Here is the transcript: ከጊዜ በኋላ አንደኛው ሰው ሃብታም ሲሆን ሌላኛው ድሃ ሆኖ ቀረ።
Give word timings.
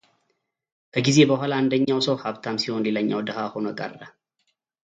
ከጊዜ 0.93 1.17
በኋላ 1.31 1.51
አንደኛው 1.61 1.99
ሰው 2.07 2.17
ሃብታም 2.23 2.57
ሲሆን 2.63 2.83
ሌላኛው 2.87 3.21
ድሃ 3.29 3.37
ሆኖ 3.53 3.65
ቀረ። 3.79 4.01